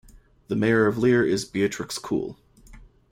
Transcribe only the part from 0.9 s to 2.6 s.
Leer is Beatrix Kuhl.